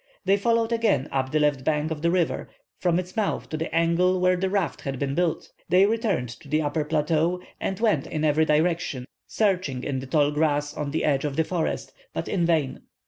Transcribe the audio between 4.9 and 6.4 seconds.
been built. They returned